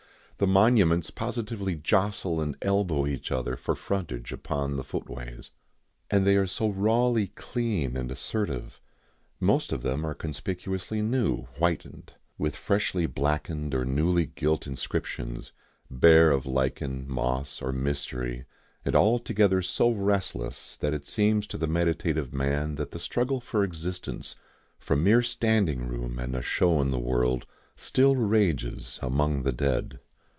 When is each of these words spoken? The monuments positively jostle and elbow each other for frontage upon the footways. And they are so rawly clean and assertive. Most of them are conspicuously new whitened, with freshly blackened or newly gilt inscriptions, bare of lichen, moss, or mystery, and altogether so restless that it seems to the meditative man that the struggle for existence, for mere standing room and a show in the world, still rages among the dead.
The 0.37 0.47
monuments 0.47 1.11
positively 1.11 1.75
jostle 1.75 2.41
and 2.41 2.57
elbow 2.63 3.05
each 3.05 3.31
other 3.31 3.55
for 3.55 3.75
frontage 3.75 4.31
upon 4.31 4.75
the 4.75 4.83
footways. 4.83 5.51
And 6.09 6.25
they 6.25 6.35
are 6.35 6.47
so 6.47 6.69
rawly 6.71 7.27
clean 7.27 7.95
and 7.95 8.09
assertive. 8.09 8.81
Most 9.39 9.71
of 9.71 9.83
them 9.83 10.03
are 10.03 10.15
conspicuously 10.15 10.99
new 11.03 11.43
whitened, 11.59 12.13
with 12.39 12.55
freshly 12.55 13.05
blackened 13.05 13.75
or 13.75 13.85
newly 13.85 14.25
gilt 14.25 14.65
inscriptions, 14.65 15.51
bare 15.91 16.31
of 16.31 16.47
lichen, 16.47 17.05
moss, 17.07 17.61
or 17.61 17.71
mystery, 17.71 18.45
and 18.83 18.95
altogether 18.95 19.61
so 19.61 19.91
restless 19.91 20.75
that 20.77 20.91
it 20.95 21.05
seems 21.05 21.45
to 21.45 21.57
the 21.59 21.67
meditative 21.67 22.33
man 22.33 22.73
that 22.77 22.89
the 22.89 22.99
struggle 22.99 23.39
for 23.41 23.63
existence, 23.63 24.35
for 24.79 24.95
mere 24.95 25.21
standing 25.21 25.87
room 25.87 26.17
and 26.17 26.35
a 26.35 26.41
show 26.41 26.81
in 26.81 26.89
the 26.89 26.97
world, 26.97 27.45
still 27.75 28.15
rages 28.15 28.97
among 29.03 29.43
the 29.43 29.53
dead. 29.53 29.99